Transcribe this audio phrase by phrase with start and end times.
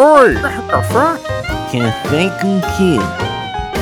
[0.00, 0.32] Oi!
[0.70, 1.20] Café?
[1.72, 2.98] Café com quê?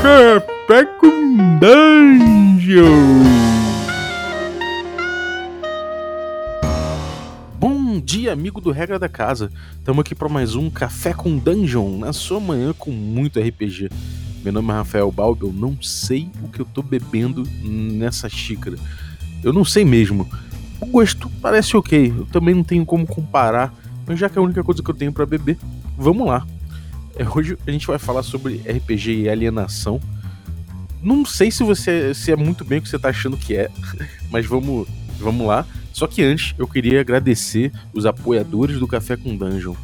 [0.00, 2.86] Café com Dungeon!
[7.58, 9.52] Bom dia, amigo do Regra da Casa.
[9.78, 13.90] Estamos aqui para mais um Café com Dungeon, na sua manhã com muito RPG.
[14.42, 18.78] Meu nome é Rafael Balbi, eu não sei o que eu tô bebendo nessa xícara.
[19.44, 20.26] Eu não sei mesmo.
[20.80, 23.70] O gosto parece ok, eu também não tenho como comparar,
[24.06, 25.58] mas já que é a única coisa que eu tenho para beber,
[25.96, 26.46] vamos lá.
[27.16, 30.00] É, hoje a gente vai falar sobre RPG e alienação.
[31.02, 33.70] Não sei se você se é muito bem o que você tá achando que é,
[34.30, 34.86] mas vamos,
[35.18, 35.66] vamos lá.
[35.92, 39.74] Só que antes eu queria agradecer os apoiadores do Café com Dungeon.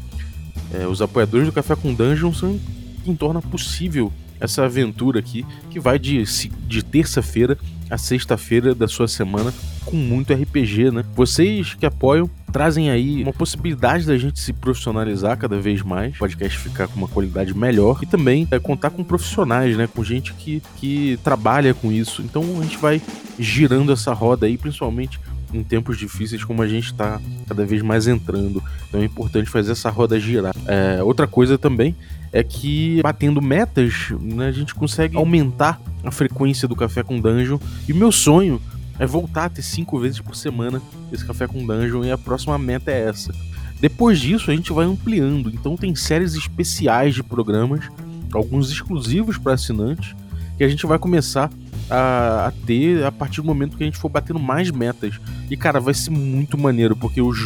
[0.73, 2.59] É, os apoiadores do Café com Dungeon são
[3.03, 6.23] quem torna possível essa aventura aqui, que vai de,
[6.67, 7.57] de terça-feira
[7.93, 9.53] a sexta-feira da sua semana
[9.85, 11.05] com muito RPG, né?
[11.15, 16.19] Vocês que apoiam trazem aí uma possibilidade da gente se profissionalizar cada vez mais, o
[16.19, 19.87] podcast ficar com uma qualidade melhor e também é, contar com profissionais, né?
[19.87, 22.23] Com gente que, que trabalha com isso.
[22.23, 23.01] Então a gente vai
[23.37, 25.19] girando essa roda aí, principalmente
[25.53, 28.61] em tempos difíceis como a gente está cada vez mais entrando.
[28.87, 30.55] Então é importante fazer essa roda girar.
[30.67, 31.95] É, outra coisa também
[32.31, 37.59] é que batendo metas, né, a gente consegue aumentar a frequência do Café com Dungeon.
[37.87, 38.61] E meu sonho
[38.99, 40.81] é voltar a ter cinco vezes por semana
[41.11, 43.33] esse Café com Dungeon e a próxima meta é essa.
[43.79, 47.85] Depois disso a gente vai ampliando, então tem séries especiais de programas,
[48.33, 50.15] alguns exclusivos para assinantes,
[50.57, 51.49] que a gente vai começar
[51.93, 55.19] a, a, ter a partir do momento que a gente for batendo mais metas.
[55.49, 57.37] E cara, vai ser muito maneiro, porque os,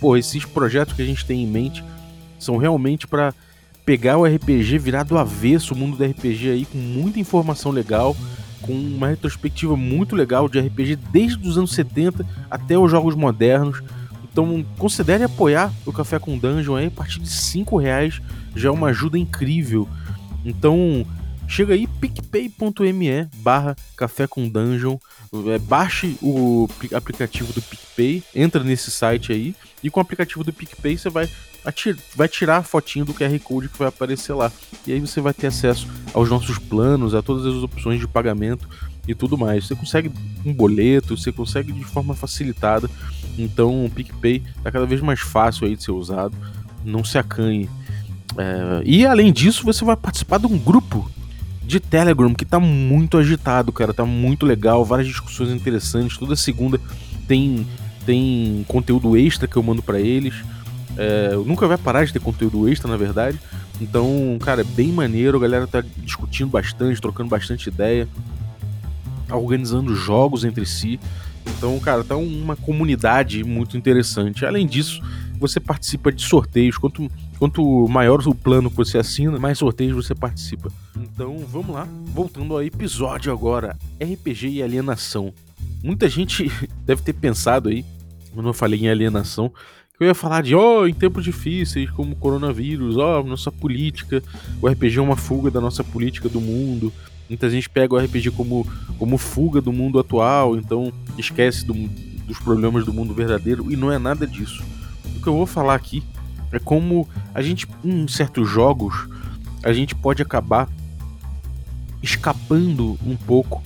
[0.00, 1.84] pô, esses projetos que a gente tem em mente
[2.36, 3.32] são realmente para
[3.86, 8.16] pegar o RPG, virar do avesso o mundo do RPG aí com muita informação legal,
[8.60, 13.82] com uma retrospectiva muito legal de RPG desde os anos 70 até os jogos modernos.
[14.24, 18.20] Então considere apoiar o Café com Dungeon aí a partir de 5 reais,
[18.56, 19.88] já é uma ajuda incrível.
[20.44, 21.06] Então
[21.48, 24.96] chega aí picpay.me barra café com dungeon,
[25.48, 30.52] é, baixe o aplicativo do PicPay, entra nesse site aí e com o aplicativo do
[30.52, 31.28] PicPay você vai
[32.16, 34.50] vai tirar a fotinho do QR Code que vai aparecer lá.
[34.86, 38.68] E aí você vai ter acesso aos nossos planos, a todas as opções de pagamento
[39.06, 39.66] e tudo mais.
[39.66, 40.10] Você consegue
[40.44, 42.90] um boleto, você consegue de forma facilitada.
[43.38, 46.36] Então o PicPay está cada vez mais fácil aí de ser usado.
[46.84, 47.70] Não se acanhe.
[48.36, 48.82] É...
[48.84, 51.08] e além disso, você vai participar de um grupo
[51.72, 53.94] de Telegram que tá muito agitado, cara.
[53.94, 56.18] Tá muito legal, várias discussões interessantes.
[56.18, 56.78] Toda segunda
[57.26, 57.66] tem,
[58.04, 60.34] tem conteúdo extra que eu mando para eles.
[60.98, 63.40] É, nunca vai parar de ter conteúdo extra, na verdade.
[63.80, 65.38] Então, cara, é bem maneiro.
[65.38, 68.06] A galera tá discutindo bastante, trocando bastante ideia,
[69.30, 71.00] organizando jogos entre si.
[71.56, 74.44] Então, cara, tá uma comunidade muito interessante.
[74.44, 75.02] Além disso,
[75.42, 76.78] você participa de sorteios.
[76.78, 80.70] Quanto, quanto maior o plano que você assina, mais sorteios você participa.
[80.96, 81.86] Então, vamos lá.
[82.06, 85.34] Voltando ao episódio agora: RPG e alienação.
[85.82, 86.50] Muita gente
[86.86, 87.84] deve ter pensado aí,
[88.32, 89.52] quando eu falei em alienação,
[90.00, 93.52] eu ia falar de, ó, oh, em tempos difíceis, como o coronavírus, ó, oh, nossa
[93.52, 94.22] política,
[94.60, 96.92] o RPG é uma fuga da nossa política do mundo.
[97.28, 98.66] Muita gente pega o RPG como,
[98.98, 101.74] como fuga do mundo atual, então esquece do,
[102.26, 104.64] dos problemas do mundo verdadeiro, e não é nada disso.
[105.22, 106.02] O que eu vou falar aqui
[106.50, 109.08] é como a gente, em certos jogos,
[109.62, 110.68] a gente pode acabar
[112.02, 113.62] escapando um pouco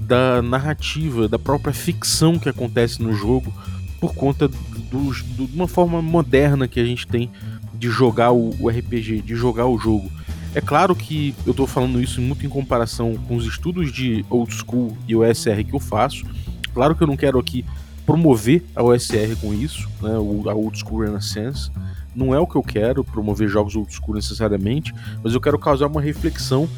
[0.00, 3.52] da narrativa, da própria ficção que acontece no jogo
[4.00, 7.30] por conta dos, de uma forma moderna que a gente tem
[7.74, 10.10] de jogar o, o, RPG, de jogar o jogo.
[10.54, 14.54] É claro que eu estou falando isso muito em comparação com os estudos de old
[14.54, 16.24] school e OSR que eu faço.
[16.72, 17.62] Claro que eu não quero aqui
[18.06, 21.70] promover a OSR com isso, né, a Old School Renaissance.
[22.14, 25.88] Não é o que eu quero, promover jogos old school necessariamente, mas eu quero causar
[25.88, 26.68] uma reflexão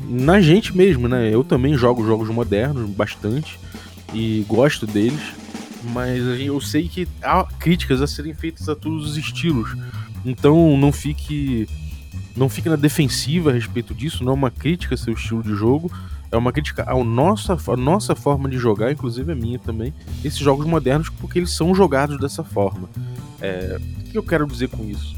[0.00, 1.28] na gente mesmo, né?
[1.32, 3.58] Eu também jogo jogos modernos bastante
[4.14, 5.20] e gosto deles,
[5.92, 9.76] mas eu sei que há críticas a serem feitas a todos os estilos.
[10.24, 11.68] Então não fique
[12.34, 15.54] não fique na defensiva a respeito disso, não é uma crítica ao seu estilo de
[15.54, 15.90] jogo,
[16.30, 19.94] é uma crítica à nossa, nossa forma de jogar, inclusive a minha também,
[20.24, 22.88] esses jogos modernos, porque eles são jogados dessa forma.
[23.40, 25.16] É, o que eu quero dizer com isso?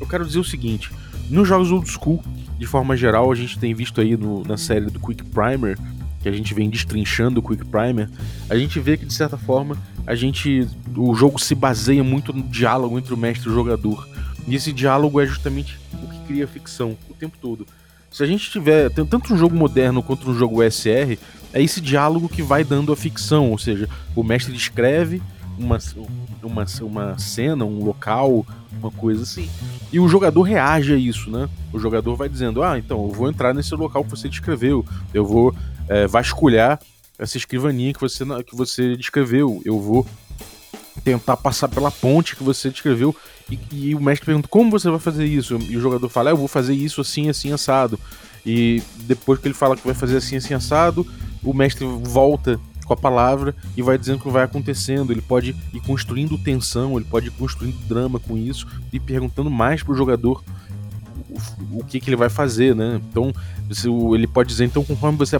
[0.00, 0.90] Eu quero dizer o seguinte:
[1.30, 2.22] nos jogos old school,
[2.58, 5.78] de forma geral, a gente tem visto aí no, na série do Quick Primer
[6.20, 8.10] que a gente vem destrinchando o Quick Primer,
[8.50, 9.76] a gente vê que de certa forma
[10.06, 10.66] a gente
[10.96, 14.08] o jogo se baseia muito no diálogo entre o mestre e o jogador.
[14.46, 17.66] E esse diálogo é justamente o que cria ficção o tempo todo.
[18.10, 21.18] Se a gente tiver tanto um jogo moderno quanto um jogo SR,
[21.52, 25.22] é esse diálogo que vai dando a ficção, ou seja, o mestre escreve
[25.58, 25.78] uma,
[26.42, 29.48] uma, uma cena, um local, uma coisa assim.
[29.92, 31.48] E o jogador reage a isso, né?
[31.72, 35.24] O jogador vai dizendo: Ah, então eu vou entrar nesse local que você descreveu, eu
[35.24, 35.54] vou
[35.88, 36.78] é, vasculhar
[37.18, 40.06] essa escrivaninha que você, que você descreveu, eu vou
[41.08, 43.16] tentar passar pela ponte que você descreveu.
[43.50, 45.58] E, e, o mestre pergunta: Como você vai fazer isso?
[45.68, 47.98] E o jogador fala: ah, Eu vou fazer isso assim, assim, assado.
[48.44, 51.06] E depois que ele fala que vai fazer assim, assim, assado,
[51.42, 55.12] o mestre volta com a palavra e vai dizendo o que vai acontecendo.
[55.12, 59.82] Ele pode ir construindo tensão, ele pode ir construindo drama com isso e perguntando mais
[59.82, 60.42] pro jogador
[61.72, 63.00] o, que, que ele vai fazer, né?
[63.10, 63.32] Então,
[64.14, 65.36] ele pode dizer, então, conforme você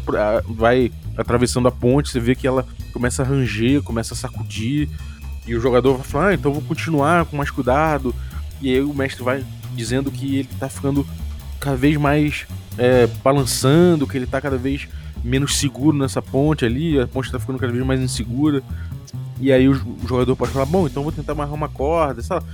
[0.49, 4.89] vai atravessando a ponte, você vê que ela começa a ranger, começa a sacudir,
[5.49, 8.15] e o jogador vai falar, ah, então vou continuar com mais cuidado.
[8.61, 9.43] E aí o mestre vai
[9.75, 11.07] dizendo que ele tá ficando
[11.59, 12.47] cada vez mais
[12.77, 14.87] é, balançando, que ele tá cada vez
[15.25, 18.63] menos seguro nessa ponte ali, a ponte tá ficando cada vez mais insegura.
[19.41, 19.75] E aí o,
[20.07, 22.45] jogador pode falar, bom, então vou tentar amarrar uma corda, sabe?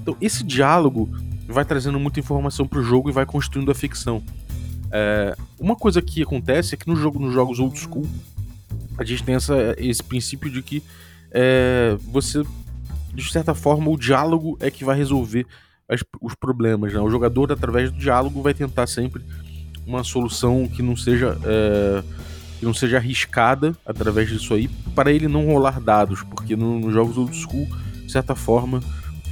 [0.00, 1.06] Então esse diálogo
[1.46, 4.22] vai trazendo muita informação pro jogo e vai construindo a ficção.
[4.90, 8.06] É, uma coisa que acontece é que no jogo, nos jogos old school,
[8.96, 10.82] a gente tem essa, esse princípio de que
[11.30, 12.42] é, você,
[13.14, 15.46] de certa forma, o diálogo é que vai resolver
[15.88, 16.92] as, os problemas.
[16.92, 17.00] Né?
[17.00, 19.22] O jogador, através do diálogo, vai tentar sempre
[19.86, 22.02] uma solução que não seja é,
[22.58, 26.92] que não seja arriscada através disso aí, para ele não rolar dados, porque nos no
[26.92, 27.68] jogos old school,
[28.04, 28.80] de certa forma,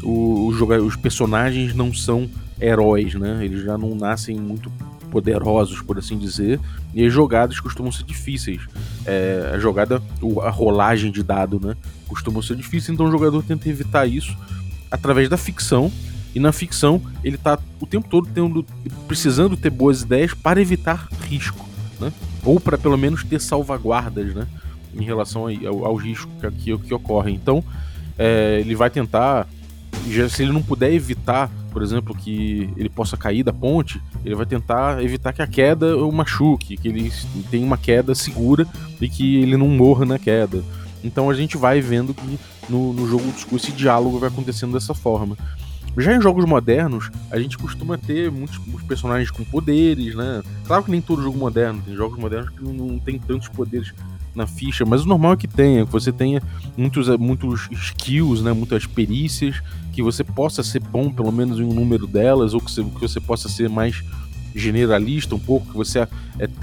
[0.02, 3.44] o, o os personagens não são heróis, né?
[3.44, 4.70] Eles já não nascem muito
[5.10, 6.60] poderosos, por assim dizer,
[6.94, 8.62] e as jogadas costumam ser difíceis.
[9.04, 10.02] É, a jogada,
[10.42, 11.76] a rolagem de dado, né?
[12.06, 14.36] Costumam ser difíceis, então o jogador tenta evitar isso
[14.90, 15.90] através da ficção
[16.36, 18.62] e na ficção, ele tá o tempo todo tendo,
[19.08, 21.66] precisando ter boas ideias para evitar risco,
[21.98, 22.12] né?
[22.44, 24.46] Ou para pelo menos ter salvaguardas, né?
[24.94, 27.34] Em relação ao, aos riscos que, que, que ocorrem.
[27.34, 27.64] Então,
[28.18, 29.46] é, ele vai tentar.
[30.30, 34.46] Se ele não puder evitar, por exemplo, que ele possa cair da ponte, ele vai
[34.46, 37.12] tentar evitar que a queda o machuque, que ele
[37.50, 38.66] tenha uma queda segura
[38.98, 40.64] e que ele não morra na queda.
[41.04, 45.36] Então a gente vai vendo que no, no jogo esse diálogo vai acontecendo dessa forma.
[45.98, 48.58] Já em jogos modernos, a gente costuma ter muitos,
[48.88, 50.42] personagens com poderes, né?
[50.66, 53.92] Claro que nem todo jogo moderno, tem jogos modernos que não, não tem tantos poderes
[54.34, 56.42] na ficha, mas o normal é que tenha, que você tenha
[56.76, 59.62] muitos, muitos skills, né, muitas perícias,
[59.96, 63.00] que você possa ser bom pelo menos em um número delas, ou que você, que
[63.00, 64.04] você possa ser mais
[64.54, 66.08] generalista um pouco, que você é,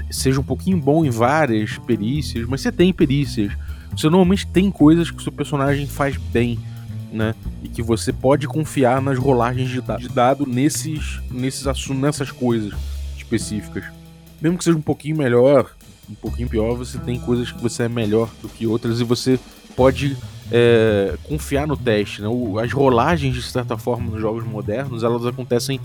[0.08, 3.52] seja um pouquinho bom em várias perícias, mas você tem perícias.
[3.90, 6.60] Você normalmente tem coisas que o seu personagem faz bem
[7.12, 7.34] né?
[7.62, 12.30] E que você pode confiar nas rolagens de, da de dado nesses, nesses assuntos, nessas
[12.30, 12.72] coisas
[13.16, 13.84] específicas.
[14.40, 15.70] Mesmo que seja um pouquinho melhor,
[16.10, 19.38] um pouquinho pior, você tem coisas que você é melhor do que outras e você
[19.76, 20.16] pode
[20.50, 22.22] é, confiar no teste.
[22.22, 22.28] Né?
[22.28, 25.80] O, as rolagens, de certa forma, nos jogos modernos, elas acontecem.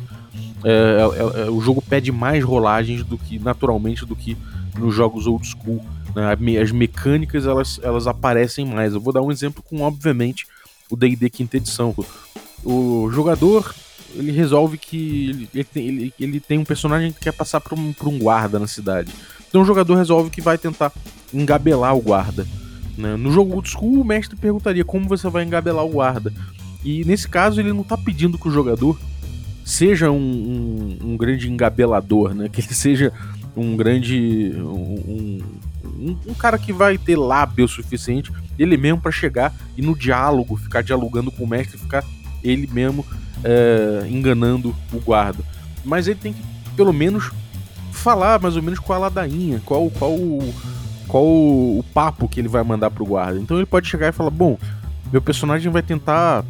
[0.64, 4.38] É, é, é o jogo pede mais rolagens do que naturalmente do que
[4.78, 5.84] nos jogos old school.
[6.16, 6.60] Né?
[6.62, 8.94] As mecânicas elas, elas aparecem mais.
[8.94, 10.46] Eu vou dar um exemplo com, obviamente,
[10.90, 11.96] o D&D quinta edição.
[12.64, 13.74] O jogador
[14.16, 17.78] ele resolve que ele, ele, tem, ele, ele tem um personagem que quer passar por
[17.78, 19.14] um, por um guarda na cidade.
[19.48, 20.92] Então o jogador resolve que vai tentar
[21.34, 22.48] engabelar o guarda.
[23.00, 23.16] Né?
[23.16, 26.34] No jogo old school, o mestre perguntaria como você vai engabelar o guarda.
[26.84, 29.00] E nesse caso, ele não está pedindo que o jogador
[29.64, 32.50] seja um, um, um, grande engabelador, né?
[32.52, 33.14] que ele seja
[33.56, 34.52] um grande.
[34.58, 35.42] Um,
[36.28, 40.82] um, cara que vai ter lábio suficiente ele mesmo para chegar e no diálogo, ficar
[40.82, 42.04] dialogando com o mestre, ficar
[42.44, 43.06] ele mesmo
[43.44, 45.44] é, enganando o guarda.
[45.84, 46.42] Mas ele tem que,
[46.76, 47.32] pelo menos,
[47.92, 50.14] falar mais ou menos qual a ladainha, qual, qual,
[51.10, 53.40] qual o papo que ele vai mandar pro guarda.
[53.40, 54.58] Então ele pode chegar e falar: Bom,
[55.12, 56.46] meu personagem vai tentar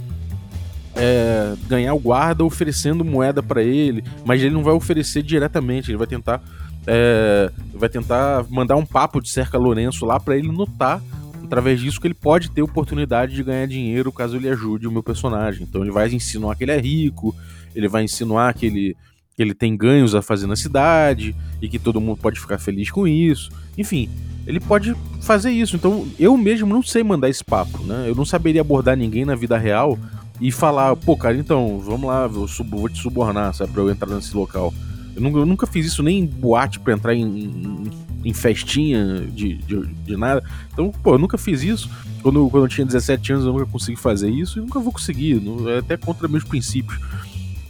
[0.96, 5.98] é, ganhar o guarda oferecendo moeda para ele, mas ele não vai oferecer diretamente, ele
[5.98, 6.44] vai tentar.
[6.86, 11.02] É, vai tentar mandar um papo de cerca Lourenço lá para ele notar
[11.44, 15.04] através disso que ele pode ter oportunidade de ganhar dinheiro caso ele ajude o meu
[15.04, 15.64] personagem.
[15.64, 17.36] Então ele vai insinuar que ele é rico,
[17.76, 18.98] ele vai insinuar que ele,
[19.36, 22.90] que ele tem ganhos a fazer na cidade e que todo mundo pode ficar feliz
[22.90, 23.50] com isso.
[23.78, 24.10] Enfim,
[24.50, 25.76] ele pode fazer isso.
[25.76, 28.06] Então eu mesmo não sei mandar esse papo, né?
[28.08, 29.98] Eu não saberia abordar ninguém na vida real
[30.42, 34.14] e falar, pô, cara, então, vamos lá, eu vou te subornar, sabe, pra eu entrar
[34.14, 34.74] nesse local.
[35.16, 37.92] Eu nunca, eu nunca fiz isso nem em boate pra entrar em, em,
[38.26, 40.44] em festinha de, de, de, nada.
[40.74, 41.90] Então, pô, eu nunca fiz isso.
[42.24, 45.36] Quando, quando eu tinha 17 anos, eu nunca consegui fazer isso e nunca vou conseguir.
[45.36, 47.00] Não, é até contra meus princípios.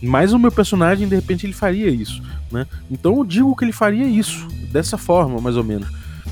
[0.02, 2.66] Mas o meu personagem, de repente, ele faria isso, né?
[2.90, 5.90] Então eu digo que ele faria isso, dessa forma, mais ou menos.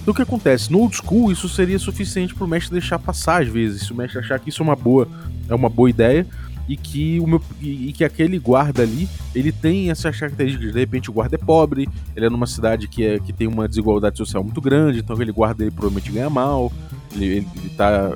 [0.08, 0.72] Então o que acontece?
[0.72, 3.82] No old school, isso seria suficiente para o mestre deixar passar às vezes.
[3.82, 5.06] Se o mestre achar que isso é uma boa,
[5.50, 6.26] é uma boa ideia
[6.66, 10.72] e que o meu e, que aquele guarda ali, ele tem essas características.
[10.72, 13.68] De repente o guarda é pobre, ele é numa cidade que, é, que tem uma
[13.68, 16.72] desigualdade social muito grande, então aquele guarda ele provavelmente ganha mal,
[17.14, 18.10] ele, ele, ele tá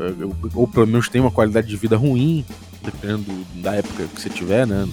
[0.53, 2.45] ou pelo menos tem uma qualidade de vida ruim,
[2.81, 4.87] dependendo da época que você tiver, né?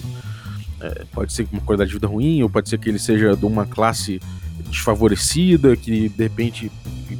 [0.81, 3.45] É, pode ser uma qualidade de vida ruim, ou pode ser que ele seja de
[3.45, 4.19] uma classe
[4.69, 6.71] desfavorecida, que de repente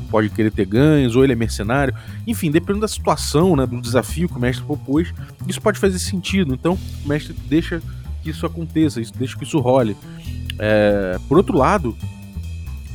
[0.10, 1.94] pode querer ter ganhos, ou ele é mercenário.
[2.26, 5.14] Enfim, dependendo da situação, né, do desafio que o mestre propôs,
[5.48, 6.54] isso pode fazer sentido.
[6.54, 7.82] Então, o mestre deixa
[8.22, 9.96] que isso aconteça, deixa que isso role.
[10.58, 11.96] É, por outro lado,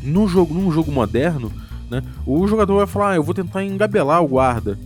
[0.02, 1.50] no jogo, num jogo moderno,
[1.90, 4.78] né, o jogador vai falar: ah, eu vou tentar engabelar o guarda.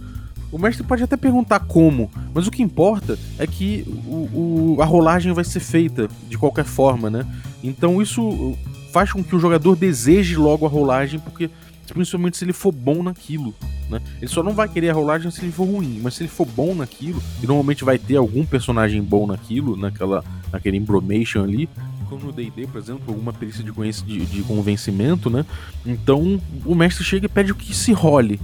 [0.50, 4.84] O mestre pode até perguntar como, mas o que importa é que o, o, a
[4.86, 7.26] rolagem vai ser feita de qualquer forma, né?
[7.62, 8.56] Então isso
[8.98, 11.48] faz com que o jogador deseje logo a rolagem, porque
[11.86, 13.54] principalmente se ele for bom naquilo,
[13.88, 14.02] né?
[14.16, 16.44] Ele só não vai querer a rolagem se ele for ruim, mas se ele for
[16.44, 21.68] bom naquilo, e normalmente vai ter algum personagem bom naquilo, naquela, naquele embromation ali,
[22.08, 23.70] como no D&D, por exemplo, alguma perícia de,
[24.02, 25.46] de, de convencimento, né?
[25.86, 28.40] Então o mestre chega e pede que se role.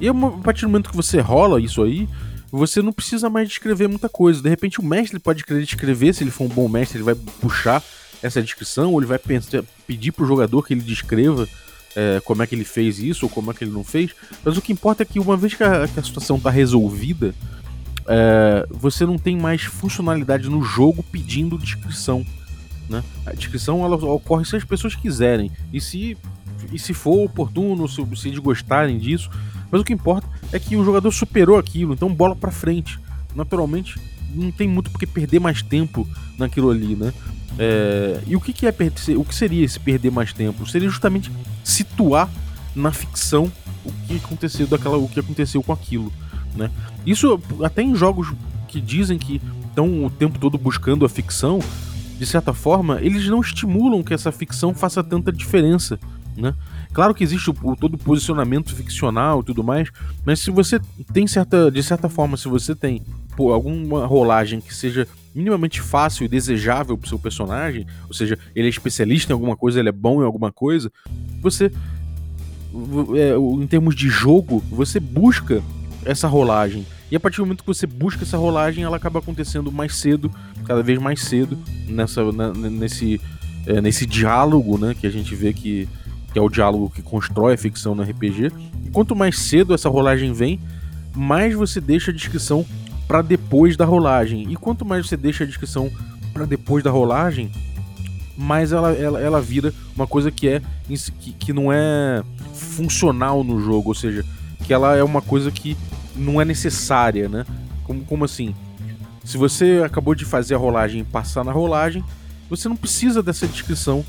[0.00, 2.08] E a partir do momento que você rola isso aí,
[2.50, 4.42] você não precisa mais descrever muita coisa.
[4.42, 7.14] De repente o mestre pode querer descrever, se ele for um bom mestre, ele vai
[7.14, 7.82] puxar
[8.22, 11.48] essa descrição, ou ele vai pensar, pedir pro jogador que ele descreva
[11.96, 14.14] é, como é que ele fez isso ou como é que ele não fez.
[14.44, 17.34] Mas o que importa é que uma vez que a, que a situação está resolvida,
[18.06, 22.24] é, você não tem mais funcionalidade no jogo pedindo descrição.
[22.88, 23.02] Né?
[23.26, 25.50] A descrição ela ocorre se as pessoas quiserem.
[25.72, 26.16] E se,
[26.72, 29.30] e se for oportuno, se, se eles gostarem disso,
[29.70, 33.00] mas o que importa é que o jogador superou aquilo, então bola para frente.
[33.34, 33.98] Naturalmente,
[34.34, 36.08] não tem muito porque perder mais tempo
[36.38, 37.12] naquilo ali, né?
[37.58, 38.74] É, e o que, que é
[39.16, 40.66] o que seria esse perder mais tempo?
[40.66, 41.30] Seria justamente
[41.62, 42.30] situar
[42.74, 43.50] na ficção
[43.84, 46.12] o que aconteceu daquela, o que aconteceu com aquilo,
[46.56, 46.70] né?
[47.04, 48.32] Isso até em jogos
[48.68, 51.58] que dizem que estão o tempo todo buscando a ficção,
[52.18, 55.98] de certa forma, eles não estimulam que essa ficção faça tanta diferença,
[56.36, 56.54] né?
[56.92, 59.90] Claro que existe o, o todo posicionamento ficcional e tudo mais,
[60.24, 60.80] mas se você
[61.12, 63.02] tem certa, de certa forma, se você tem
[63.38, 68.70] alguma rolagem que seja minimamente fácil e desejável pro seu personagem, ou seja, ele é
[68.70, 70.92] especialista em alguma coisa, ele é bom em alguma coisa,
[71.40, 71.70] você,
[73.16, 75.62] é, em termos de jogo, você busca
[76.04, 76.86] essa rolagem.
[77.10, 80.30] E a partir do momento que você busca essa rolagem, ela acaba acontecendo mais cedo,
[80.64, 81.58] cada vez mais cedo,
[81.88, 83.20] nessa, na, nesse,
[83.66, 85.88] é, nesse diálogo, né, que a gente vê que
[86.32, 88.50] que é o diálogo que constrói a ficção no RPG.
[88.86, 90.58] E quanto mais cedo essa rolagem vem,
[91.14, 92.64] mais você deixa a descrição
[93.06, 94.50] para depois da rolagem.
[94.50, 95.90] E quanto mais você deixa a descrição
[96.32, 97.50] para depois da rolagem,
[98.36, 100.62] mais ela, ela, ela vira uma coisa que é
[101.18, 102.22] que, que não é
[102.54, 104.24] funcional no jogo, ou seja,
[104.64, 105.76] que ela é uma coisa que
[106.16, 107.44] não é necessária, né?
[107.84, 108.54] Como, como assim?
[109.24, 112.04] Se você acabou de fazer a rolagem e passar na rolagem,
[112.48, 114.04] você não precisa dessa descrição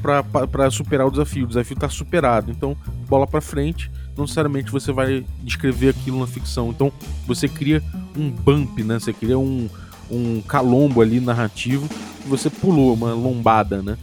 [0.00, 1.44] para superar o desafio.
[1.44, 2.50] O desafio está superado.
[2.50, 2.76] Então,
[3.08, 3.90] bola para frente.
[4.16, 6.70] Não necessariamente você vai descrever aquilo na ficção.
[6.70, 6.92] Então,
[7.26, 7.82] você cria
[8.16, 8.98] um bump, né?
[8.98, 9.68] Você cria um,
[10.10, 11.88] um calombo ali narrativo
[12.22, 13.98] que você pulou, uma lombada, né?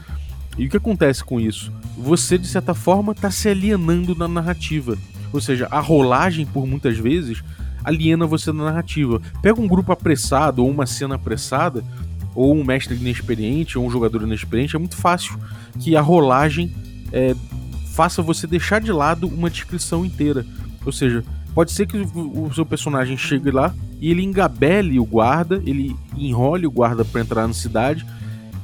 [0.57, 1.71] E o que acontece com isso?
[1.97, 4.97] Você, de certa forma, está se alienando na narrativa.
[5.31, 7.43] Ou seja, a rolagem, por muitas vezes,
[7.83, 9.19] aliena você na narrativa.
[9.41, 11.83] Pega um grupo apressado ou uma cena apressada,
[12.35, 15.37] ou um mestre inexperiente, ou um jogador inexperiente, é muito fácil
[15.79, 16.73] que a rolagem
[17.11, 17.35] é,
[17.93, 20.43] faça você deixar de lado uma descrição inteira.
[20.83, 21.23] Ou seja,
[21.53, 26.65] pode ser que o seu personagem chegue lá e ele engabele o guarda, ele enrole
[26.65, 28.03] o guarda para entrar na cidade,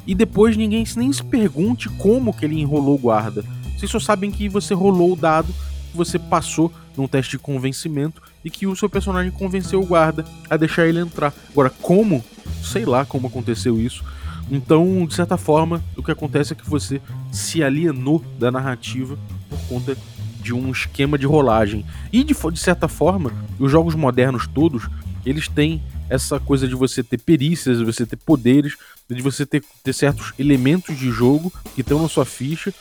[0.08, 3.46] e depois ninguém nem se pergunte como que ele enrolou o guarda.
[3.78, 5.54] Vocês só sabem que você rolou o dado,
[5.94, 10.58] você passou num teste de convencimento e que o seu personagem convenceu o guarda a
[10.58, 11.34] deixar ele entrar.
[11.52, 12.26] Agora, como?
[12.64, 14.04] Sei lá como aconteceu isso.
[14.52, 17.02] Então, de certa forma, o que acontece é que você
[17.32, 19.18] se alienou da narrativa
[19.50, 19.98] por conta
[20.42, 21.86] de um esquema de rolagem.
[22.12, 24.88] E de, de certa forma, os jogos modernos todos,
[25.26, 28.76] eles têm essa coisa de você ter perícias, de você ter poderes,
[29.08, 32.74] de você ter, ter certos elementos de jogo que estão na sua ficha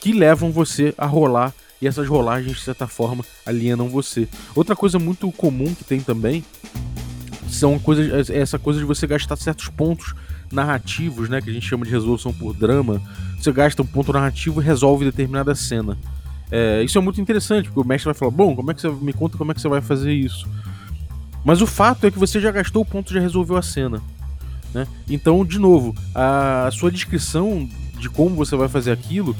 [0.00, 4.28] que levam você a rolar e essas rolagens, de certa forma, alienam você.
[4.54, 6.44] Outra coisa muito comum que tem também
[7.48, 10.12] são coisas, essa coisa de você gastar certos pontos
[10.52, 13.00] narrativos, né, que a gente chama de resolução por drama.
[13.38, 15.96] Você gasta um ponto narrativo e resolve determinada cena.
[16.50, 18.88] É, isso é muito interessante, porque o mestre vai falar: Bom, como é que você
[18.88, 20.46] me conta como é que você vai fazer isso?
[21.44, 24.00] Mas o fato é que você já gastou o ponto, já resolveu a cena.
[24.72, 24.86] Né?
[25.08, 27.68] Então, de novo, a sua descrição
[27.98, 29.34] de como você vai fazer aquilo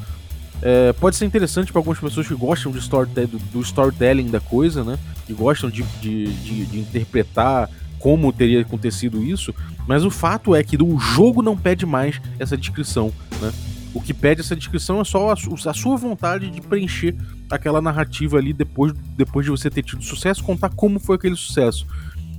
[0.64, 4.38] É, pode ser interessante para algumas pessoas que gostam de story, do, do, storytelling da
[4.38, 4.96] coisa, né?
[5.26, 7.68] Que gostam de, de, de, de interpretar
[8.02, 9.54] como teria acontecido isso,
[9.86, 13.52] mas o fato é que o jogo não pede mais essa descrição, né?
[13.94, 17.14] O que pede essa descrição é só a, sua vontade de preencher
[17.48, 21.86] aquela narrativa ali depois, depois de você ter tido sucesso, contar como foi aquele sucesso.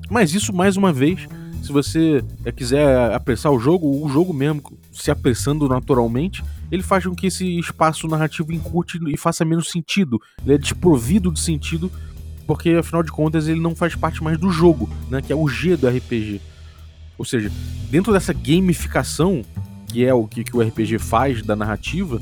[0.10, 1.28] Mas isso, mais uma vez,
[1.62, 7.06] se você é, quiser apressar o jogo, o jogo mesmo, se apressando naturalmente, ele faz
[7.06, 10.20] com que esse espaço narrativo encurte e faça menos sentido.
[10.44, 11.90] Ele é desprovido de sentido,
[12.46, 15.48] porque afinal de contas ele não faz parte mais do jogo, né, que é o
[15.48, 16.42] G do RPG.
[17.18, 17.52] Ou seja,
[17.90, 19.44] dentro dessa gamificação,
[19.88, 22.22] que é o que, que o RPG faz da narrativa,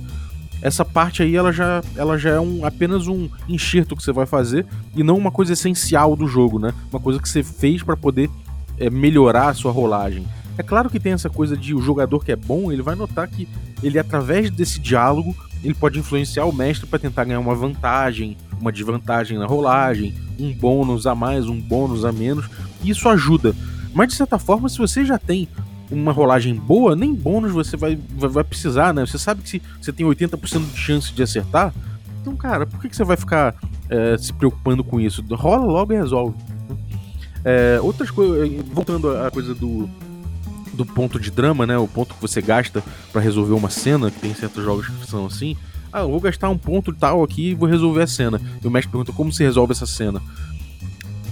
[0.61, 4.25] essa parte aí ela já, ela já é um, apenas um enxerto que você vai
[4.25, 6.71] fazer e não uma coisa essencial do jogo, né?
[6.91, 8.29] Uma coisa que você fez para poder
[8.77, 10.25] é, melhorar a sua rolagem.
[10.57, 13.27] É claro que tem essa coisa de o jogador que é bom, ele vai notar
[13.27, 13.47] que
[13.81, 18.71] ele, através desse diálogo, ele pode influenciar o mestre para tentar ganhar uma vantagem, uma
[18.71, 22.49] desvantagem na rolagem, um bônus a mais, um bônus a menos,
[22.83, 23.55] e isso ajuda.
[23.93, 25.47] Mas de certa forma, se você já tem
[25.89, 29.05] uma rolagem boa, nem bônus você vai, vai, vai precisar, né?
[29.05, 31.73] Você sabe que se você tem 80% de chance de acertar,
[32.21, 33.55] então, cara, por que, que você vai ficar
[33.89, 35.23] é, se preocupando com isso?
[35.31, 36.35] Rola logo e resolve.
[37.43, 39.89] É, outras coisas, voltando à coisa do,
[40.73, 41.77] do ponto de drama, né?
[41.77, 45.25] O ponto que você gasta para resolver uma cena, que tem certos jogos que são
[45.25, 45.57] assim.
[45.91, 48.39] Ah, eu vou gastar um ponto tal aqui e vou resolver a cena.
[48.63, 50.21] E o mestre pergunta como se resolve essa cena.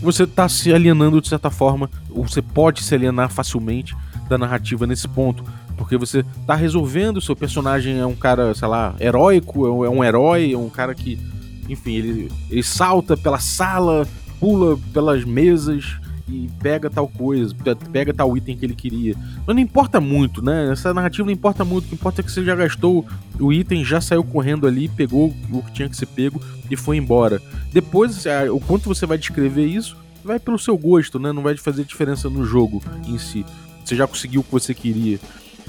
[0.01, 3.95] Você tá se alienando de certa forma, ou você pode se alienar facilmente
[4.29, 5.43] da narrativa nesse ponto.
[5.77, 10.53] Porque você tá resolvendo, seu personagem é um cara, sei lá, heróico, é um herói,
[10.53, 11.19] é um cara que,
[11.67, 14.05] enfim, ele, ele salta pela sala,
[14.39, 15.97] pula pelas mesas
[16.31, 17.55] e pega tal coisa,
[17.91, 19.15] pega tal item que ele queria.
[19.45, 20.71] Mas não importa muito, né?
[20.71, 21.85] Essa narrativa não importa muito.
[21.85, 23.05] O que importa é que você já gastou
[23.39, 26.97] o item, já saiu correndo ali, pegou o que tinha que ser pego e foi
[26.97, 27.41] embora.
[27.73, 31.31] Depois, o quanto você vai descrever isso, vai pelo seu gosto, né?
[31.31, 33.45] Não vai fazer diferença no jogo em si.
[33.83, 35.19] Você já conseguiu o que você queria.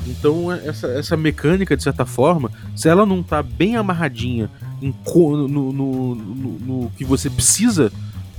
[0.06, 4.50] Então, essa, essa mecânica, de certa forma, se ela não tá bem amarradinha
[4.80, 6.14] em, no, no, no,
[6.58, 7.92] no que você precisa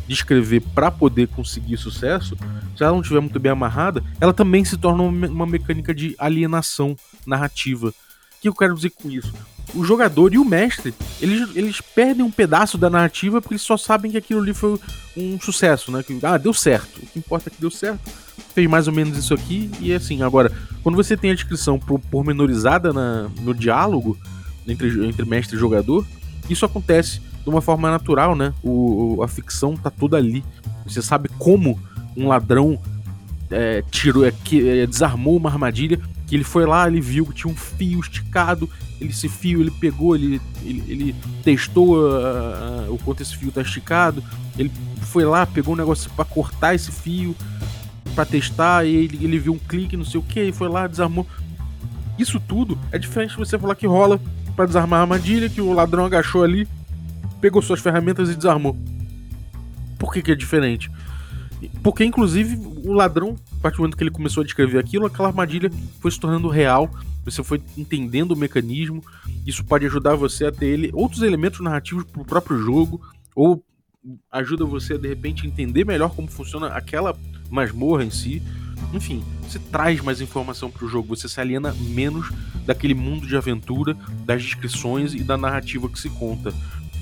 [0.07, 2.35] descrever para poder conseguir sucesso,
[2.75, 6.95] se ela não estiver muito bem amarrada, ela também se torna uma mecânica de alienação
[7.25, 7.89] narrativa.
[7.89, 7.93] O
[8.41, 9.33] que eu quero dizer com isso?
[9.73, 13.77] O jogador e o mestre, eles, eles perdem um pedaço da narrativa porque eles só
[13.77, 14.77] sabem que aquilo ali foi
[15.15, 16.03] um sucesso, né?
[16.03, 16.97] Que, ah, deu certo.
[16.97, 18.09] O que importa é que deu certo.
[18.53, 20.23] Fez mais ou menos isso aqui e é assim.
[20.23, 20.51] Agora,
[20.83, 24.17] quando você tem a descrição pormenorizada na, no diálogo
[24.67, 26.05] entre, entre mestre e jogador,
[26.49, 28.54] isso acontece de uma forma natural, né?
[28.63, 30.43] O, a ficção tá toda ali.
[30.86, 31.80] Você sabe como
[32.15, 32.80] um ladrão
[33.49, 37.34] é, tirou, é, que, é, desarmou uma armadilha, que ele foi lá, ele viu que
[37.34, 42.93] tinha um fio esticado, ele esse fio ele pegou, ele, ele, ele testou uh, uh,
[42.93, 44.23] o quanto esse fio tá esticado,
[44.58, 47.36] ele foi lá, pegou um negócio para cortar esse fio,
[48.15, 50.88] para testar, e ele, ele viu um clique, não sei o que, e foi lá,
[50.88, 51.27] desarmou.
[52.17, 54.19] Isso tudo é diferente de você falar que rola
[54.56, 56.67] para desarmar a armadilha, que o ladrão agachou ali,
[57.41, 58.77] pegou suas ferramentas e desarmou.
[59.97, 60.89] Por que, que é diferente?
[61.84, 65.30] Porque, inclusive, o ladrão, a partir do momento que ele começou a descrever aquilo, aquela
[65.30, 66.89] armadilha foi se tornando real.
[67.23, 69.04] Você foi entendendo o mecanismo.
[69.45, 73.01] Isso pode ajudar você a ter ele, outros elementos narrativos para o próprio jogo,
[73.36, 73.63] ou
[74.32, 77.15] ajuda você a de repente entender melhor como funciona aquela
[77.49, 78.41] masmorra em si.
[78.93, 82.32] Enfim, você traz mais informação para o jogo, você se aliena menos
[82.65, 86.51] daquele mundo de aventura, das descrições e da narrativa que se conta.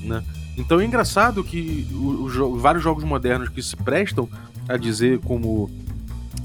[0.03, 0.23] Né?
[0.57, 4.29] Então é engraçado que os vários jogos modernos que se prestam
[4.67, 5.69] a dizer como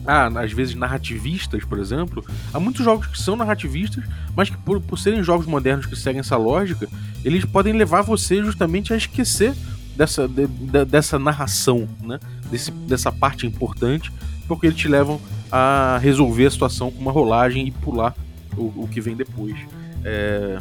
[0.07, 4.05] ah, às vezes narrativistas, por exemplo, há muitos jogos que são narrativistas,
[4.37, 6.89] mas que por, por serem jogos modernos que seguem essa lógica,
[7.25, 9.55] eles podem levar você justamente a esquecer
[9.97, 12.21] dessa, de, de, dessa narração, né?
[12.51, 14.13] Desse, dessa parte importante,
[14.47, 18.15] porque eles te levam a resolver a situação com uma rolagem e pular
[18.57, 19.57] o, o que vem depois.
[20.05, 20.59] É,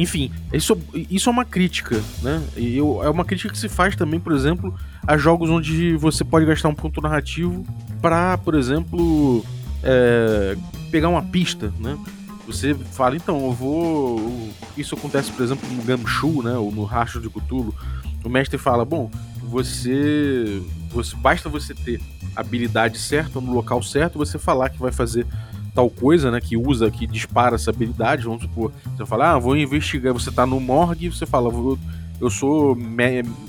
[0.00, 0.78] enfim, isso,
[1.10, 2.42] isso é uma crítica, né?
[2.56, 4.74] E eu, é uma crítica que se faz também, por exemplo,
[5.06, 7.66] a jogos onde você pode gastar um ponto narrativo
[8.00, 9.44] para, por exemplo,
[9.82, 10.56] é,
[10.90, 11.98] pegar uma pista, né?
[12.46, 14.48] Você fala, então, eu vou.
[14.74, 16.56] Isso acontece, por exemplo, no Gumshoe, né?
[16.56, 17.74] Ou no Rastro de Cthulhu.
[18.24, 19.10] O mestre fala, bom,
[19.42, 20.62] você.
[20.88, 22.00] você basta você ter
[22.34, 25.26] habilidade certa no local certo, você falar que vai fazer
[25.74, 29.56] tal coisa, né, que usa, que dispara essa habilidade, vamos supor, você fala, ah, vou
[29.56, 31.52] investigar, você tá no morgue, você fala,
[32.20, 32.76] eu sou,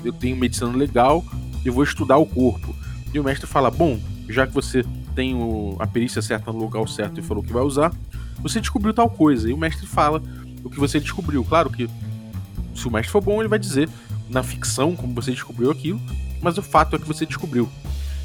[0.03, 1.23] eu tenho medicina legal
[1.65, 2.75] e vou estudar o corpo.
[3.13, 5.35] E o mestre fala, bom, já que você tem
[5.79, 7.91] a perícia certa no lugar certo e falou que vai usar,
[8.41, 9.49] você descobriu tal coisa.
[9.49, 10.21] E o mestre fala
[10.63, 11.43] o que você descobriu.
[11.43, 11.89] Claro que
[12.73, 13.89] se o mestre for bom, ele vai dizer
[14.29, 15.99] na ficção como você descobriu aquilo,
[16.41, 17.69] mas o fato é que você descobriu.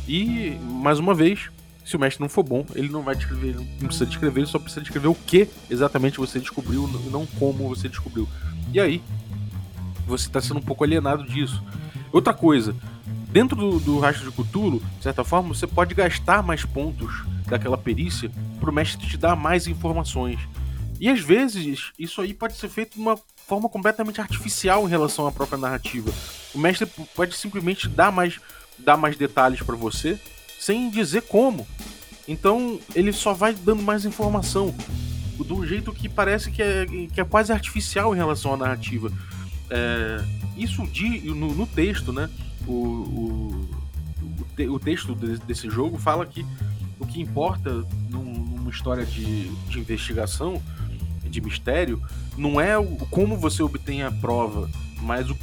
[0.06, 1.50] E, mais uma vez,
[1.86, 4.58] se o mestre não for bom, ele não vai descrever, não precisa descrever, ele só
[4.58, 8.28] precisa descrever o que exatamente você descobriu e não como você descobriu.
[8.72, 9.00] E aí,
[10.04, 11.62] você está sendo um pouco alienado disso.
[12.12, 12.74] Outra coisa,
[13.28, 17.78] dentro do, do rastro de Cthulhu, de certa forma, você pode gastar mais pontos daquela
[17.78, 20.40] perícia para o mestre te dar mais informações.
[20.98, 25.24] E às vezes, isso aí pode ser feito de uma forma completamente artificial em relação
[25.24, 26.10] à própria narrativa.
[26.52, 28.40] O mestre pode simplesmente dar mais,
[28.76, 30.18] dar mais detalhes para você
[30.66, 31.64] sem dizer como.
[32.26, 34.74] Então ele só vai dando mais informação
[35.38, 39.12] de um jeito que parece que é, que é quase artificial em relação à narrativa.
[39.70, 40.24] É,
[40.56, 42.28] isso de, no, no, texto, né?
[42.66, 43.68] O, o,
[44.58, 46.44] o, o texto desse jogo fala que
[46.98, 50.60] o que importa numa história de, de investigação,
[51.22, 52.02] de mistério,
[52.36, 54.68] não é o, como você obtém a prova,
[55.00, 55.36] mas o,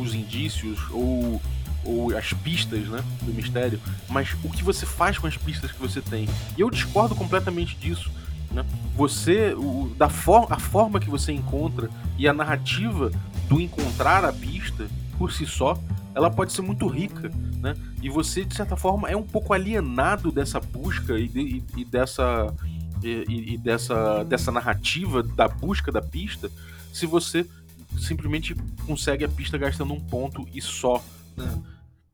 [0.00, 1.40] os indícios ou,
[1.86, 5.78] ou as pistas né, do mistério, mas o que você faz com as pistas que
[5.80, 6.28] você tem.
[6.56, 8.10] E eu discordo completamente disso.
[8.50, 8.64] Né?
[8.94, 13.10] Você, o, da for, a forma que você encontra e a narrativa
[13.48, 15.78] do encontrar a pista por si só,
[16.14, 17.74] ela pode ser muito rica, né?
[18.02, 21.84] E você de certa forma é um pouco alienado dessa busca e, de, e, e
[21.84, 22.54] dessa
[23.02, 26.50] e, e, dessa dessa narrativa da busca da pista,
[26.90, 27.46] se você
[27.98, 28.54] simplesmente
[28.86, 31.04] consegue a pista gastando um ponto e só,
[31.36, 31.62] né?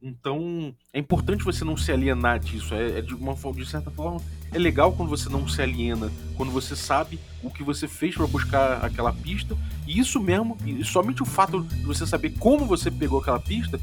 [0.02, 2.74] Então, é importante você não se alienar disso.
[2.74, 4.20] É, é, de uma de certa forma,
[4.52, 8.26] é legal quando você não se aliena, quando você sabe o que você fez para
[8.26, 9.56] buscar aquela pista.
[9.86, 13.78] E isso mesmo, e somente o fato de você saber como você pegou aquela pista,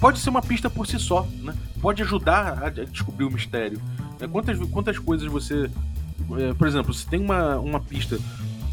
[0.00, 1.54] pode ser uma pista por si só, né?
[1.82, 3.78] Pode ajudar a, descobrir o mistério.
[4.18, 5.70] É, quantas, quantas coisas você.
[6.38, 8.18] É, por exemplo, se tem uma, uma pista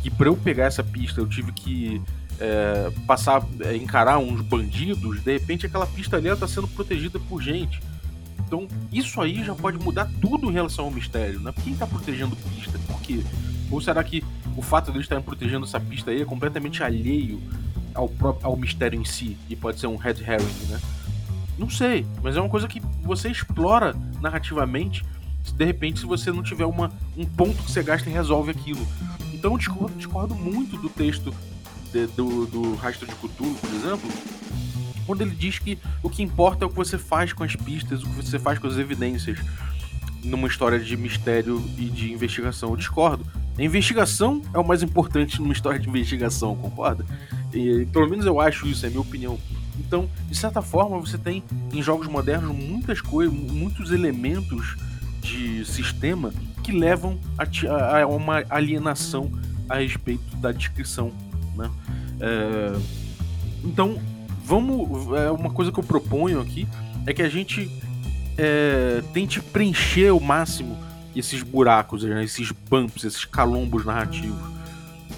[0.02, 2.02] que para eu pegar essa pista eu tive que
[2.40, 7.42] é, passar, é, encarar uns bandidos, de repente aquela pista ali está sendo protegida por
[7.42, 7.82] gente.
[8.46, 11.54] Então isso aí já pode mudar tudo em relação ao mistério, né?
[11.64, 12.78] Quem está protegendo pista?
[12.88, 13.22] Por quê?
[13.72, 14.24] Ou será que
[14.56, 17.42] o fato de eles estarem protegendo essa pista aí é completamente alheio
[17.94, 20.80] ao, próprio, ao mistério em si e pode ser um red herring, né?
[21.58, 25.04] Não sei, mas é uma coisa que você explora narrativamente
[25.54, 28.86] de repente se você não tiver uma, um ponto que você gasta e resolve aquilo.
[29.34, 31.34] Então eu discordo, discordo muito do texto
[31.92, 34.10] de, do, do Rastro de Cthulhu, por exemplo,
[35.06, 38.04] quando ele diz que o que importa é o que você faz com as pistas,
[38.04, 39.40] o que você faz com as evidências
[40.24, 42.72] numa história de mistério e de investigação.
[42.72, 43.26] Eu discordo.
[43.58, 47.06] A investigação é o mais importante numa história de investigação, concorda?
[47.54, 49.40] E, pelo menos eu acho isso, é a minha opinião.
[49.80, 54.76] Então, de certa forma, você tem em jogos modernos muitas coisas, muitos elementos
[55.22, 59.32] de sistema que levam a, a uma alienação
[59.70, 61.12] a respeito da descrição
[61.56, 61.72] né?
[62.20, 62.78] É,
[63.64, 64.00] então,
[64.44, 65.12] vamos.
[65.18, 66.68] É uma coisa que eu proponho aqui
[67.06, 67.70] é que a gente
[68.38, 70.78] é, tente preencher ao máximo
[71.16, 72.24] esses buracos, né?
[72.24, 74.40] esses bumps, esses calombos narrativos.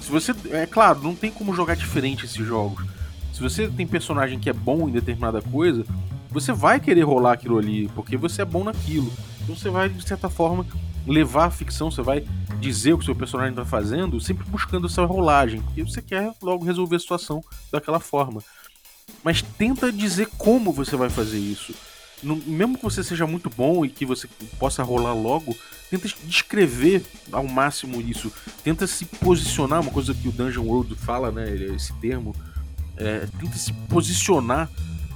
[0.02, 0.34] Se você.
[0.52, 2.86] É claro, não tem como jogar diferente esses jogos.
[3.34, 5.86] Se você tem personagem que é bom em determinada coisa,
[6.32, 9.12] você vai querer rolar aquilo ali, porque você é bom naquilo.
[9.42, 10.66] Então você vai, de certa forma,
[11.08, 12.24] levar a ficção, você vai
[12.60, 16.66] dizer o que seu personagem está fazendo, sempre buscando essa rolagem, porque você quer logo
[16.66, 18.44] resolver a situação daquela forma.
[19.24, 21.74] Mas tenta dizer como você vai fazer isso.
[22.22, 24.28] No, mesmo que você seja muito bom e que você
[24.60, 25.56] possa rolar logo,
[25.90, 28.32] tenta descrever ao máximo isso.
[28.64, 31.50] Tenta se posicionar, uma coisa que o Dungeon World fala, né?
[31.76, 32.36] Esse termo.
[32.98, 34.70] É, tenta se posicionar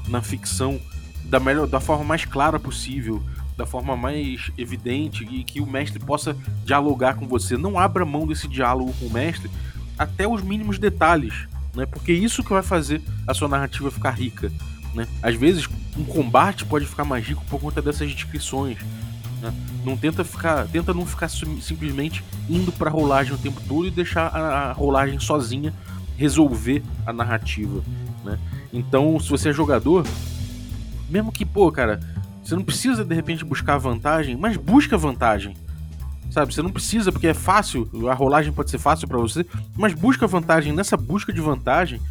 [0.08, 0.80] na ficção
[1.26, 3.24] da melhor, da forma mais clara possível
[3.62, 7.56] da forma mais evidente e que o mestre possa dialogar com você.
[7.56, 9.52] Não abra mão desse diálogo com o mestre
[10.00, 11.86] até os mínimos detalhes, né?
[11.86, 14.52] Porque isso que vai fazer a sua narrativa ficar rica,
[14.96, 15.08] né?
[15.22, 18.80] Às vezes um combate pode ficar mais rico por conta dessas descrições.
[19.42, 19.54] Né?
[19.86, 24.26] Não tenta ficar, tenta não ficar simplesmente indo para rolagem o tempo todo e deixar
[24.28, 25.72] a, a rolagem sozinha
[26.18, 27.84] resolver a narrativa,
[28.26, 28.40] né?
[28.74, 30.06] Então, se você é jogador,
[31.10, 32.00] mesmo que, pô, cara,
[32.52, 35.56] você não precisa de repente buscar vantagem, mas busca vantagem.
[36.30, 39.46] Sabe, você não precisa porque é fácil, a rolagem pode ser fácil para você,
[39.78, 40.74] mas busca vantagem.
[40.74, 42.02] Nessa busca de vantagem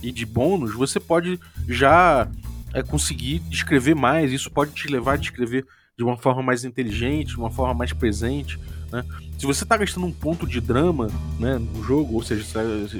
[0.00, 2.28] e de bônus, você pode já
[2.72, 4.32] é, conseguir descrever mais.
[4.32, 5.66] Isso pode te levar a descrever
[5.98, 8.60] de uma forma mais inteligente, de uma forma mais presente.
[8.92, 9.04] Né?
[9.38, 12.44] Se você está gastando um ponto de drama né, no jogo, ou seja,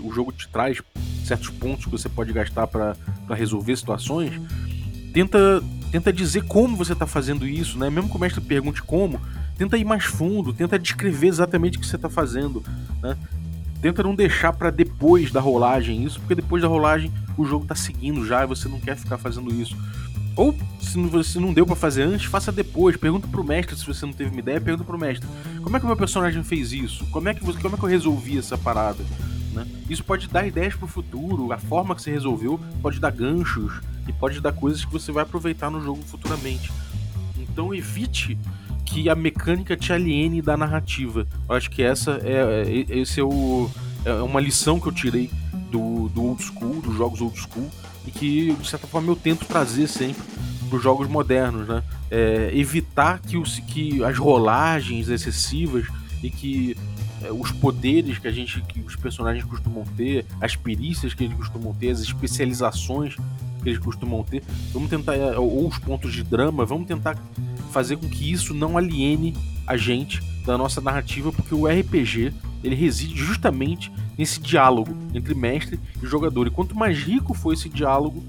[0.03, 0.83] o jogo te traz
[1.24, 2.96] certos pontos que você pode gastar para
[3.29, 4.33] resolver situações,
[5.12, 7.90] tenta tenta dizer como você está fazendo isso, né?
[7.90, 9.20] Mesmo que o mestre pergunte como,
[9.57, 12.62] tenta ir mais fundo, tenta descrever exatamente o que você está fazendo,
[13.03, 13.16] né?
[13.81, 17.74] tenta não deixar para depois da rolagem isso, porque depois da rolagem o jogo tá
[17.74, 19.76] seguindo já e você não quer ficar fazendo isso.
[20.37, 22.96] Ou se você não deu para fazer antes, faça depois.
[22.96, 25.29] Pergunta pro mestre se você não teve uma ideia, pergunta pro mestre.
[25.62, 27.05] Como é que o meu personagem fez isso?
[27.11, 29.03] Como é que, você, como é que eu resolvi essa parada?
[29.53, 29.66] Né?
[29.88, 34.12] Isso pode dar ideias pro futuro, a forma que você resolveu pode dar ganchos e
[34.12, 36.70] pode dar coisas que você vai aproveitar no jogo futuramente.
[37.38, 38.38] Então evite
[38.84, 41.26] que a mecânica te aliene da narrativa.
[41.48, 43.70] Eu acho que essa é, é esse é, o,
[44.04, 45.30] é uma lição que eu tirei
[45.70, 47.70] do, do old school, dos jogos old school,
[48.06, 50.22] e que de certa forma eu tento trazer sempre
[50.68, 51.82] para os jogos modernos, né?
[52.10, 55.86] É, evitar que, os, que as rolagens excessivas
[56.22, 56.76] e que
[57.22, 61.36] é, os poderes que a gente, que os personagens costumam ter, as perícias que eles
[61.36, 63.16] costumam ter, as especializações
[63.61, 64.42] que eles costumam ter,
[64.73, 67.16] vamos tentar é, ou os pontos de drama, vamos tentar
[67.70, 72.75] fazer com que isso não aliene a gente da nossa narrativa, porque o RPG ele
[72.75, 76.46] reside justamente nesse diálogo entre mestre e jogador.
[76.46, 78.23] E quanto mais rico for esse diálogo,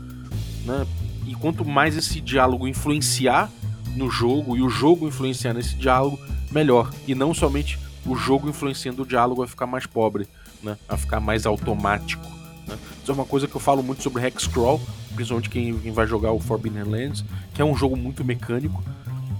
[0.65, 0.85] né,
[1.25, 3.51] e quanto mais esse diálogo influenciar
[3.95, 6.19] no jogo e o jogo influenciar nesse diálogo,
[6.51, 6.91] melhor.
[7.07, 10.27] E não somente o jogo influenciando o diálogo a ficar mais pobre,
[10.63, 12.25] né, a ficar mais automático.
[12.67, 12.77] Né.
[13.01, 14.81] Isso é uma coisa que eu falo muito sobre Hexcrawl,
[15.15, 18.83] principalmente quem, quem vai jogar o Forbidden Lands, que é um jogo muito mecânico.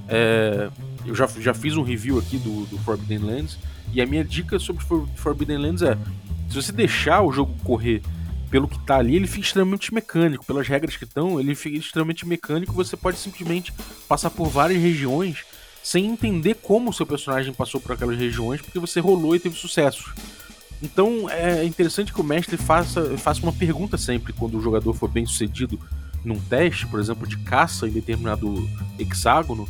[0.08, 0.70] É,
[1.06, 3.58] eu já, já fiz um review aqui do, do Forbidden Lands,
[3.94, 4.84] e a minha dica sobre
[5.16, 5.98] Forbidden Lands é:
[6.50, 8.02] se você deixar o jogo correr
[8.50, 10.46] pelo que tá ali, ele fica extremamente mecânico.
[10.46, 12.74] Pelas regras que estão, ele fica extremamente mecânico.
[12.74, 13.74] Você pode simplesmente
[14.08, 15.46] passar por várias regiões
[15.82, 19.56] sem entender como o seu personagem passou por aquelas regiões, porque você rolou e teve
[19.56, 20.14] sucessos.
[20.82, 25.10] Então é interessante que o mestre faça, faça uma pergunta sempre quando o jogador for
[25.10, 25.80] bem sucedido
[26.26, 28.68] num teste, por exemplo, de caça em determinado
[28.98, 29.68] hexágono,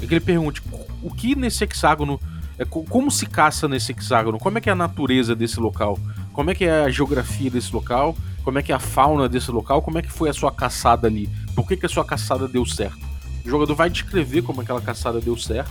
[0.00, 0.62] é que ele pergunte
[1.02, 2.20] o que nesse hexágono.
[2.58, 4.36] É, como se caça nesse hexágono?
[4.36, 5.96] Como é que é a natureza desse local?
[6.32, 8.16] Como é que é a geografia desse local?
[8.42, 9.80] Como é que é a fauna desse local?
[9.80, 11.28] Como é que foi a sua caçada ali?
[11.54, 12.98] Por que, que a sua caçada deu certo?
[13.44, 15.70] O jogador vai descrever como aquela caçada deu certo.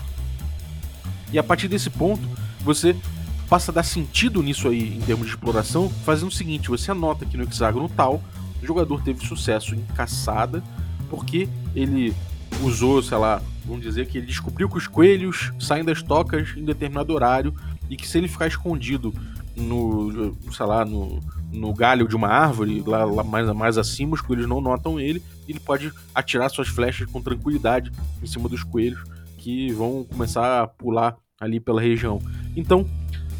[1.31, 2.25] E a partir desse ponto,
[2.61, 2.95] você
[3.49, 7.25] passa a dar sentido nisso aí em termos de exploração, fazendo o seguinte: você anota
[7.25, 8.21] aqui no hexágono tal,
[8.61, 10.63] o jogador teve sucesso em caçada,
[11.09, 12.13] porque ele
[12.61, 16.63] usou, sei lá, vamos dizer que ele descobriu que os coelhos saem das tocas em
[16.63, 17.53] determinado horário
[17.89, 19.13] e que se ele ficar escondido
[19.55, 21.19] no, sei lá, no,
[21.51, 25.21] no galho de uma árvore, lá, lá, mais, mais acima, os coelhos não notam ele,
[25.47, 29.01] ele pode atirar suas flechas com tranquilidade em cima dos coelhos
[29.37, 32.21] que vão começar a pular ali pela região.
[32.55, 32.85] Então,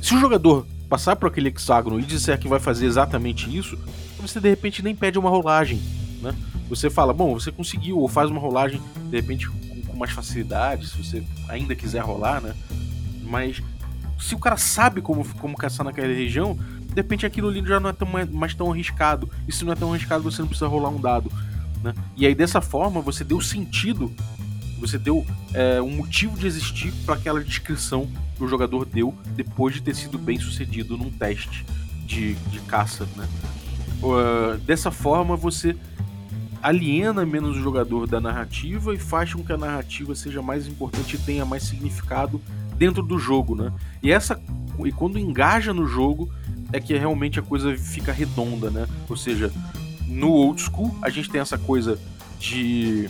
[0.02, 3.78] se o jogador passar por aquele hexágono e disser que vai fazer exatamente isso,
[4.20, 5.82] você de repente nem pede uma rolagem,
[6.22, 6.34] né?
[6.70, 10.88] Você fala, bom, você conseguiu, ou faz uma rolagem de repente com, com mais facilidade,
[10.88, 12.56] se você ainda quiser rolar, né?
[13.24, 13.62] Mas
[14.20, 16.58] se o cara sabe como, como caçar naquela região,
[16.88, 19.30] de repente aquilo ali já não é tão, mais tão arriscado.
[19.48, 21.32] E se não é tão arriscado, você não precisa rolar um dado.
[21.84, 21.94] Né?
[22.16, 24.12] E aí dessa forma você deu sentido,
[24.80, 29.76] você deu é, um motivo de existir para aquela descrição que o jogador deu depois
[29.76, 31.66] de ter sido bem sucedido num teste
[32.06, 33.08] de, de caça.
[33.16, 33.28] Né?
[34.02, 35.76] Uh, dessa forma você
[36.62, 41.16] aliena menos o jogador da narrativa e faz com que a narrativa seja mais importante
[41.16, 42.42] e tenha mais significado
[42.76, 43.72] dentro do jogo, né?
[44.02, 44.40] E essa
[44.86, 46.32] e quando engaja no jogo
[46.72, 48.88] é que realmente a coisa fica redonda, né?
[49.10, 49.52] Ou seja,
[50.08, 52.00] no old school a gente tem essa coisa
[52.40, 53.10] de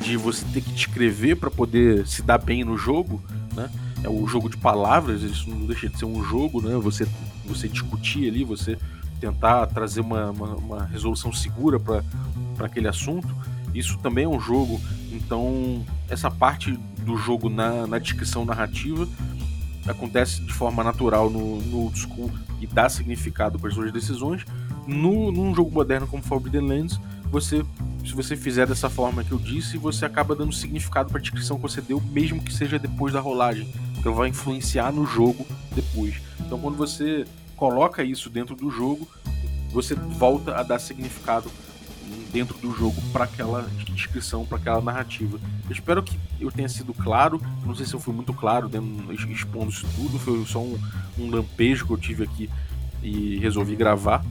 [0.00, 3.22] de você ter que descrever para poder se dar bem no jogo,
[3.54, 3.70] né?
[4.02, 6.76] É o jogo de palavras, isso não deixa de ser um jogo, né?
[6.76, 7.06] Você
[7.46, 8.78] você discutir ali, você
[9.20, 12.02] tentar trazer uma, uma, uma resolução segura para
[12.60, 13.28] aquele assunto.
[13.74, 19.08] Isso também é um jogo, então essa parte do jogo na, na descrição narrativa
[19.86, 24.44] acontece de forma natural no, no old school e dá significado para as suas decisões.
[24.86, 27.00] No, num jogo moderno como Forbidden Lands,
[27.34, 27.64] você,
[28.06, 31.56] se você fizer dessa forma que eu disse, você acaba dando significado para a descrição
[31.56, 35.44] que você deu, mesmo que seja depois da rolagem, porque vai influenciar no jogo
[35.74, 36.14] depois.
[36.38, 37.24] Então, quando você
[37.56, 39.08] coloca isso dentro do jogo,
[39.72, 41.50] você volta a dar significado
[42.32, 45.40] dentro do jogo para aquela descrição, para aquela narrativa.
[45.66, 47.42] Eu espero que eu tenha sido claro.
[47.66, 48.70] Não sei se eu fui muito claro
[49.28, 50.20] expondo isso tudo.
[50.20, 50.78] Foi só um,
[51.18, 52.48] um lampejo que eu tive aqui
[53.02, 54.24] e resolvi gravar.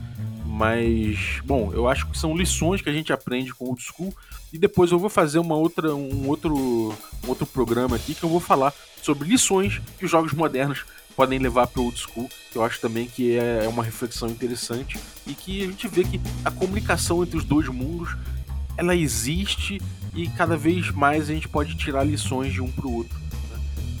[0.54, 4.14] Mas, bom, eu acho que são lições que a gente aprende com o Old School.
[4.52, 8.28] E depois eu vou fazer uma outra, um, outro, um outro programa aqui que eu
[8.28, 10.84] vou falar sobre lições que os jogos modernos
[11.16, 14.28] podem levar para o old school, que eu acho também que é, é uma reflexão
[14.28, 18.16] interessante e que a gente vê que a comunicação entre os dois mundos
[18.76, 19.80] ela existe
[20.14, 23.16] e cada vez mais a gente pode tirar lições de um para o outro.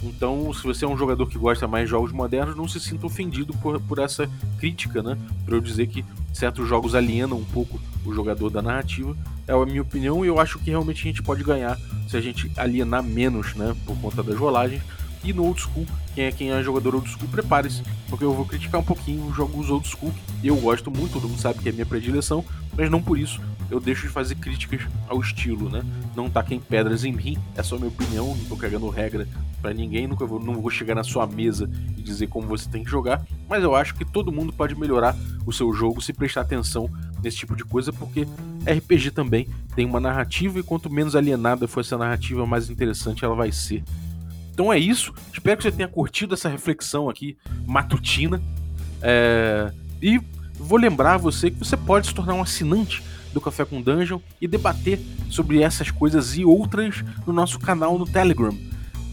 [0.04, 3.06] Então, se você é um jogador que gosta mais de jogos modernos, não se sinta
[3.06, 5.18] ofendido por, por essa crítica, né?
[5.44, 9.16] Para eu dizer que certos jogos alienam um pouco o jogador da narrativa.
[9.46, 12.20] É a minha opinião e eu acho que realmente a gente pode ganhar se a
[12.20, 13.74] gente alienar menos, né?
[13.86, 14.82] Por conta das rolagens.
[15.22, 18.44] E no old school, quem é quem é jogador old school, prepare-se, porque eu vou
[18.44, 20.12] criticar um pouquinho os jogos old school.
[20.42, 22.44] Eu gosto muito, todo mundo sabe que é minha predileção,
[22.76, 25.82] mas não por isso eu deixo de fazer críticas ao estilo, né?
[26.14, 29.26] Não taquem pedras em mim, é só minha opinião, não tô cagando regra
[29.60, 32.84] para ninguém, nunca vou, não vou chegar na sua mesa e dizer como você tem
[32.84, 36.42] que jogar, mas eu acho que todo mundo pode melhorar o seu jogo se prestar
[36.42, 36.88] atenção
[37.22, 38.26] nesse tipo de coisa, porque
[38.66, 43.34] RPG também tem uma narrativa e quanto menos alienada for essa narrativa, mais interessante ela
[43.34, 43.82] vai ser.
[44.54, 45.12] Então é isso.
[45.32, 47.36] Espero que você tenha curtido essa reflexão aqui
[47.66, 48.40] matutina.
[49.02, 49.70] É...
[50.00, 50.20] E
[50.54, 54.46] vou lembrar você que você pode se tornar um assinante do Café com Dungeon e
[54.46, 58.56] debater sobre essas coisas e outras no nosso canal no Telegram.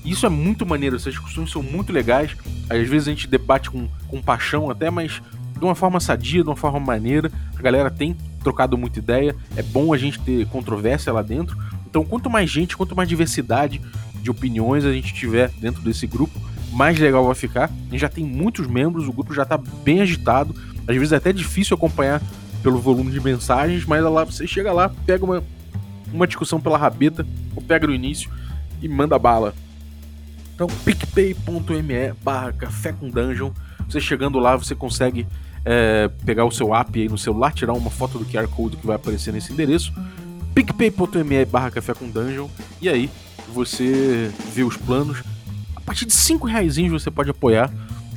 [0.05, 2.35] Isso é muito maneiro, essas discussões são muito legais.
[2.69, 5.21] Às vezes a gente debate com, com paixão até, mas
[5.57, 7.31] de uma forma sadia, de uma forma maneira.
[7.57, 9.35] A galera tem trocado muita ideia.
[9.55, 11.57] É bom a gente ter controvérsia lá dentro.
[11.87, 13.81] Então, quanto mais gente, quanto mais diversidade
[14.21, 16.39] de opiniões a gente tiver dentro desse grupo,
[16.71, 17.65] mais legal vai ficar.
[17.65, 20.55] A gente já tem muitos membros, o grupo já está bem agitado.
[20.87, 22.21] Às vezes é até difícil acompanhar
[22.63, 25.43] pelo volume de mensagens, mas lá você chega lá, pega uma,
[26.13, 28.29] uma discussão pela rabeta, ou pega no início
[28.81, 29.53] e manda bala.
[30.55, 33.51] Então, picpay.me barra café com dungeon.
[33.89, 35.27] Você chegando lá, você consegue
[35.65, 38.85] é, pegar o seu app aí no celular, tirar uma foto do QR Code que
[38.85, 39.93] vai aparecer nesse endereço.
[40.53, 42.47] picpay.me barra café com dungeon.
[42.79, 43.09] E aí,
[43.49, 45.23] você vê os planos.
[45.75, 47.71] A partir de 5 reais você pode apoiar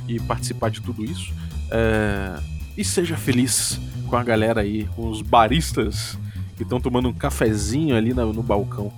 [0.07, 1.33] e participar de tudo isso.
[1.71, 2.39] É...
[2.77, 6.17] E seja feliz com a galera aí, com os baristas
[6.55, 8.91] que estão tomando um cafezinho ali no, no balcão.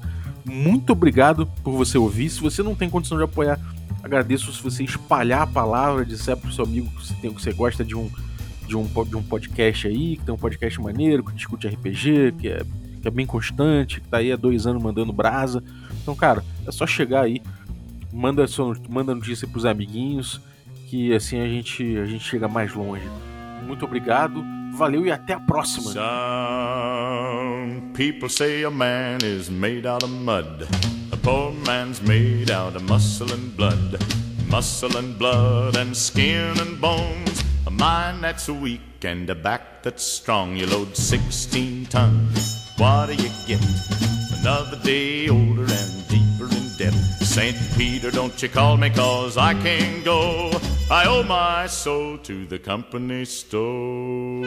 [0.46, 2.30] Muito obrigado por você ouvir.
[2.30, 3.60] Se você não tem condição de apoiar,
[4.02, 7.52] agradeço se você espalhar a palavra, disser pro seu amigo que você, tem, que você
[7.52, 8.10] gosta de um,
[8.66, 12.48] de, um, de um podcast aí, que tem um podcast maneiro, que discute RPG, que
[12.48, 12.62] é,
[13.02, 15.64] que é bem constante, que tá aí há dois anos mandando brasa.
[16.08, 17.42] Então, cara, é só chegar aí,
[18.14, 18.46] manda,
[18.88, 20.40] manda notícia pros amiguinhos,
[20.88, 23.04] que assim a gente, a gente chega mais longe.
[23.66, 24.42] Muito obrigado,
[24.78, 25.92] valeu e até a próxima.
[25.92, 26.02] Some
[27.94, 30.66] people say a man is made out of mud.
[31.12, 34.00] A poor man's made out of muscle and blood.
[34.50, 37.44] Muscle and blood and skin and bones.
[37.66, 40.56] A mind that's weak and a back that's strong.
[40.56, 42.64] You load 16 tons.
[42.78, 43.60] What do you get?
[44.40, 45.97] Another day older and.
[47.38, 47.56] St.
[47.78, 50.50] Peter, don't you call me, cause I can't go.
[50.90, 54.44] I owe my soul to the company store.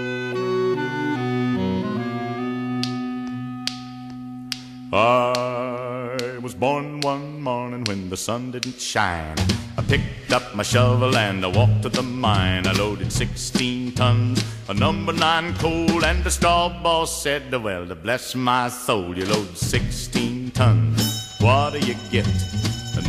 [4.92, 9.37] I was born one morning when the sun didn't shine.
[9.79, 12.66] I picked up my shovel and I walked to the mine.
[12.66, 17.94] I loaded 16 tons of number nine coal, and the straw boss said, Well, to
[17.94, 21.37] bless my soul, you load 16 tons.
[21.38, 22.26] What do you get?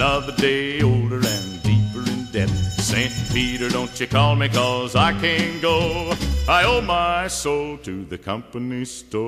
[0.01, 2.49] Another day older and deeper in debt.
[2.49, 3.13] St.
[3.31, 6.11] Peter, don't you call me, cause I can't go.
[6.49, 9.21] I owe my soul to the company store.